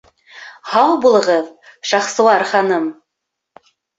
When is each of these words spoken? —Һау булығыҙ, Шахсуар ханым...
—Һау 0.71 0.95
булығыҙ, 1.03 1.51
Шахсуар 1.91 2.45
ханым... 2.53 2.89